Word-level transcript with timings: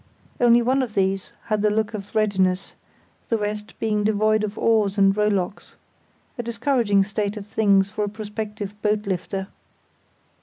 Only 0.39 0.63
one 0.63 0.81
of 0.81 0.95
these 0.95 1.31
had 1.43 1.61
the 1.61 1.69
look 1.69 1.93
of 1.93 2.15
readiness, 2.15 2.73
the 3.29 3.37
rest 3.37 3.77
being 3.79 4.03
devoid 4.03 4.43
of 4.43 4.57
oars 4.57 4.97
and 4.97 5.15
rowlocks; 5.15 5.75
a 6.39 6.41
discouraging 6.41 7.03
state 7.03 7.37
of 7.37 7.45
things 7.45 7.91
for 7.91 8.03
a 8.05 8.09
prospective 8.09 8.73
boat 8.81 9.05
lifter. 9.05 9.47